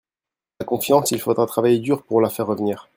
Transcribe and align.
La 0.59 0.65
confiance, 0.65 1.11
il 1.11 1.19
faudra 1.21 1.45
travailler 1.45 1.77
dur 1.77 2.01
pour 2.01 2.21
la 2.21 2.31
faire 2.31 2.47
revenir. 2.47 2.89